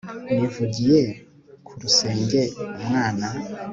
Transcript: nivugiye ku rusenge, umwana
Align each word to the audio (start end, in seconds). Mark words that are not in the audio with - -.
nivugiye 0.35 1.01
ku 1.65 1.71
rusenge, 1.81 2.41
umwana 2.79 3.27